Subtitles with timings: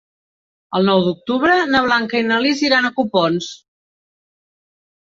[0.79, 3.55] El nou d'octubre na Blanca i na Lis iran a Copons.